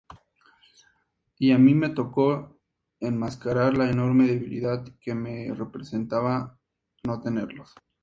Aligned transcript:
Y 1.37 1.51
a 1.51 1.59
mí 1.59 1.75
me 1.75 1.89
tocó 1.89 2.57
enmascarar 2.99 3.77
la 3.77 3.87
enorme 3.91 4.25
debilidad 4.25 4.83
que 4.99 5.13
me 5.13 5.53
representaba 5.53 6.57
no 7.03 7.21
tenerlos. 7.21 7.75